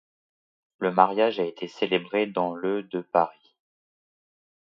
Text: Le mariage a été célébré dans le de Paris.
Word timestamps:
Le 0.79 0.91
mariage 0.91 1.39
a 1.39 1.43
été 1.45 1.67
célébré 1.67 2.25
dans 2.25 2.55
le 2.55 2.81
de 2.81 3.01
Paris. 3.01 3.53